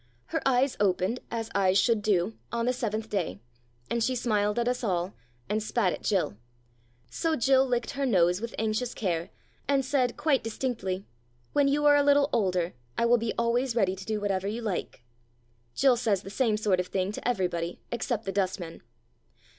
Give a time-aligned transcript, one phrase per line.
[0.25, 3.39] Her eyes opened, as eyes should do, on the seventh day,
[3.87, 5.13] and she smiled at us all,
[5.47, 6.37] and spat at Jill.
[7.11, 9.29] So Jill licked her nose with anxious care,
[9.67, 11.05] and said quite distinctly,"
[11.53, 14.63] When you are a little older, I will be always ready to do whatever you
[14.63, 15.03] like."
[15.75, 18.81] Jill says the same sort of thing to everybody except the dustman.